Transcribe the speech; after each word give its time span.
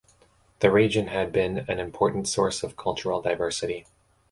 The 0.61 0.71
region 0.71 1.09
had 1.09 1.31
been 1.31 1.59
an 1.69 1.77
important 1.77 2.27
source 2.27 2.63
of 2.63 2.75
cultural 2.75 3.21
diversity. 3.21 3.85